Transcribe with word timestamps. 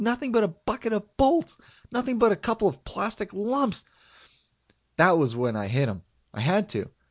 Nothing 0.01 0.31
but 0.31 0.43
a 0.43 0.47
bucket 0.47 0.93
of 0.93 1.15
bolts! 1.15 1.59
Nothing 1.91 2.17
but 2.17 2.31
a 2.31 2.35
couple 2.35 2.67
of 2.67 2.83
plastic 2.83 3.31
lumps" 3.33 3.85
That 4.97 5.19
was 5.19 5.35
when 5.35 5.55
I 5.55 5.67
hit 5.67 5.87
him. 5.87 6.01
I 6.33 6.39
had 6.39 6.69
to. 6.69 6.89